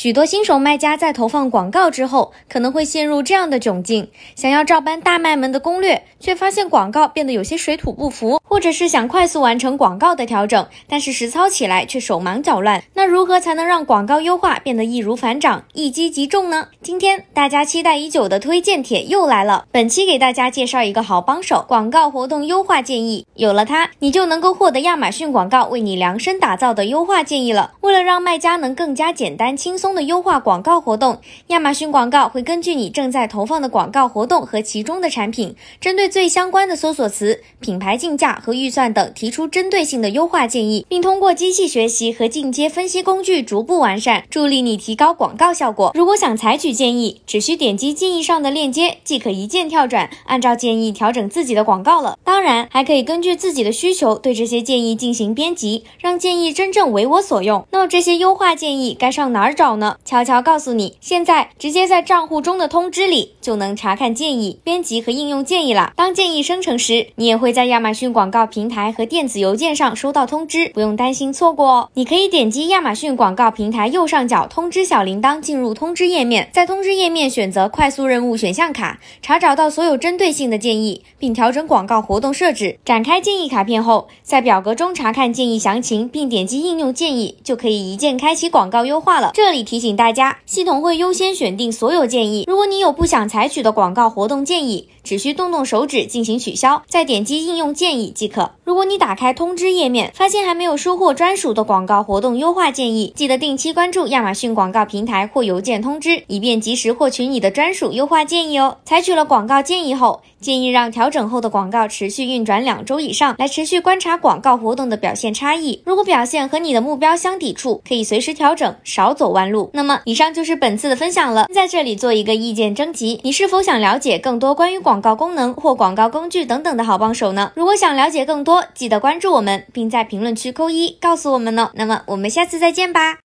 [0.00, 12.84] 许多新手卖家在投放广告之后，可能会陷入这样的窘境：想要照搬大卖门的攻略，却发现广告变得有些水土不服；或者是想快速完成广告的调整，但是实操起来却手忙脚乱。
[12.94, 16.68] 那如何才能让广告优化变得易如反掌、一击即中呢？
[16.80, 19.64] 今天大家期待已久的推荐帖又来了。
[19.72, 23.26] 本期给大家介绍一个好帮手——广告活动优化建议。
[23.34, 27.72] 有了它，你就能够获得亚马逊广告为你量身打造的优化建议了。
[27.80, 29.87] 为了让卖家能更加简单轻松。
[29.94, 45.92] 的优化广告活动，亚马逊广告会根据你正在投放的广告活动和其中的产品，针对最相关的搜索词、品牌竞价和预算等，提出针对性的优化建议，并通过机器学习和进阶分析工具逐步完善，助力你提高广告效果。
[45.94, 52.18] 如果想采取建议，只需点击建议上的链接，即可一键跳转，按照建议调整自己的广告了。
[52.24, 57.64] 当然，还可以根据自己的需求对这些建议进行编辑，让建议真正为我所用。
[57.70, 59.77] 那么这些优化建议该上哪儿找？
[59.78, 65.92] 呢悄悄告诉你，现在直接在账户中的通知里就能查看建议、编辑和应用建议了。
[65.94, 71.90] 当建议生成时，你也会在亚马逊广告平台和电子邮件上收到通知，不用担心错过哦。
[71.94, 82.78] 你可以点击亚马逊广告平台右上角通知小铃铛，进入通知页面，在通知页面选择快速任务选项卡，查找到所有针对性的建议，并调整广告活动设置。
[82.84, 89.30] 展开建议卡片后，在表格中查看建议详情，并点击应用建议，就可以一键开启广告优化了。
[89.34, 89.67] 这里。
[89.68, 92.44] 提醒大家，系统会优先选定所有建议。
[92.46, 98.52] 如果你有不想采取的广告活动建议，只需动动手指进行取消，再点击应用建议即可。
[98.68, 108.76] 如果你打开通知页面，发现还没有收获专属的广告活动优化建议，记得定期关注亚马逊广告平台或邮件通知，以便及时获取你的专属优化建议哦。
[108.84, 115.80] 采取了广告建议后，建议让调整后的广告持续运转两周以上，来持续观察广告活动的表现差异。
[115.86, 119.70] 如果表现和你的目标相抵触，可以随时调整，少走弯路。
[119.72, 121.46] 那么，以上就是本次的分享了。
[121.54, 127.50] 在这里做一个意见征集，你是否想了解更多关于广告功能或广告工具等等的好帮手呢？
[127.54, 131.70] 如果想了解更多，记得关注我们，并在评论区扣一告诉我们哦。
[131.74, 133.16] 那么，我们下次再见吧。